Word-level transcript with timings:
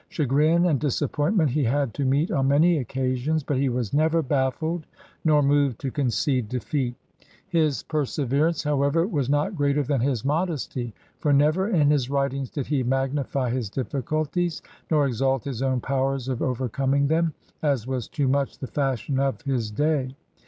Chagrin 0.09 0.65
and 0.65 0.79
disappointment 0.79 1.51
he 1.51 1.63
had 1.63 1.93
to 1.93 2.03
meet 2.05 2.31
on 2.31 2.47
many 2.47 2.79
occasions, 2.79 3.43
but 3.43 3.57
he 3.57 3.69
was 3.69 3.93
never 3.93 4.23
baffled 4.23 4.87
nor 5.23 5.43
moved 5.43 5.77
to 5.81 5.91
concede 5.91 6.49
defeat. 6.49 6.95
His 7.47 7.83
per 7.83 8.03
severance, 8.05 8.63
however, 8.63 9.05
was 9.05 9.29
not 9.29 9.55
greater 9.55 9.83
than 9.83 10.01
his 10.01 10.25
modesty, 10.25 10.91
for 11.19 11.31
never 11.31 11.67
in 11.69 11.91
his 11.91 12.09
writings 12.09 12.49
did 12.49 12.65
he 12.65 12.81
magnify 12.81 13.51
his 13.51 13.69
difficulties 13.69 14.63
nor 14.89 15.05
exalt 15.05 15.43
his 15.43 15.61
own 15.61 15.79
powers 15.81 16.27
of 16.27 16.41
over 16.41 16.67
coming 16.67 17.05
them, 17.05 17.35
as 17.61 17.85
was 17.85 18.07
too 18.07 18.27
much 18.27 18.57
the 18.57 18.65
fashion 18.65 19.19
of 19.19 19.43
his 19.43 19.69
day. 19.69 20.15